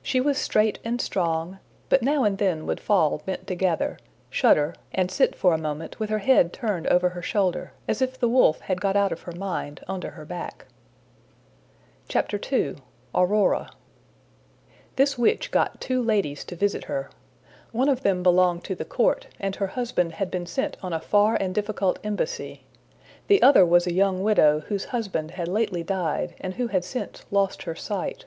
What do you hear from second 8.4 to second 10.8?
had got out of her mind onto her back.